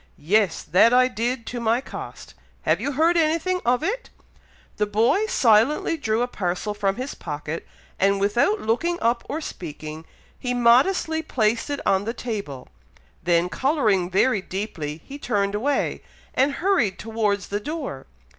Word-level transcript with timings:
"Yes! 0.17 0.63
that 0.63 0.93
I 0.95 1.07
did, 1.07 1.45
to 1.45 1.59
my 1.59 1.79
cost! 1.79 2.33
Have 2.63 2.81
you 2.81 2.93
heard 2.93 3.17
anything 3.17 3.61
of 3.63 3.83
it?" 3.83 4.09
The 4.77 4.87
boy 4.87 5.27
silently 5.27 5.95
drew 5.95 6.23
a 6.23 6.27
parcel 6.27 6.73
from 6.73 6.95
his 6.95 7.13
pocket, 7.13 7.67
and 7.99 8.19
without 8.19 8.59
looking 8.61 8.97
up 8.99 9.23
or 9.29 9.41
speaking, 9.41 10.05
he 10.39 10.55
modestly 10.55 11.21
placed 11.21 11.69
it 11.69 11.81
on 11.85 12.05
the 12.05 12.15
table, 12.15 12.69
then 13.21 13.47
colouring 13.47 14.09
very 14.09 14.41
deeply, 14.41 15.03
he 15.05 15.19
turned 15.19 15.53
away, 15.53 16.01
and 16.33 16.53
hurried 16.53 16.97
towards 16.97 17.49
the 17.49 17.59
door. 17.59 18.07